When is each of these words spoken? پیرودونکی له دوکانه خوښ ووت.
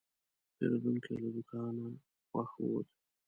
پیرودونکی 0.55 1.11
له 1.21 1.29
دوکانه 1.35 1.85
خوښ 2.29 2.49
ووت. 2.59 2.87